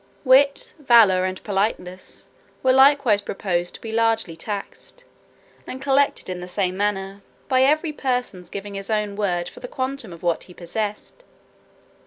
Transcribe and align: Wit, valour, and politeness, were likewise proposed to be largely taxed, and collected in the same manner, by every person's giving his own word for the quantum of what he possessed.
Wit, 0.23 0.73
valour, 0.79 1.25
and 1.25 1.43
politeness, 1.43 2.27
were 2.63 2.73
likewise 2.73 3.21
proposed 3.21 3.75
to 3.75 3.81
be 3.81 3.91
largely 3.91 4.35
taxed, 4.35 5.03
and 5.67 5.79
collected 5.79 6.27
in 6.27 6.39
the 6.41 6.47
same 6.47 6.75
manner, 6.75 7.21
by 7.47 7.61
every 7.61 7.93
person's 7.93 8.49
giving 8.49 8.73
his 8.73 8.89
own 8.89 9.15
word 9.15 9.47
for 9.47 9.59
the 9.59 9.67
quantum 9.67 10.11
of 10.11 10.23
what 10.23 10.45
he 10.45 10.55
possessed. 10.55 11.23